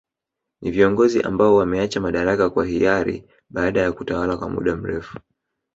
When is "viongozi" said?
0.71-1.21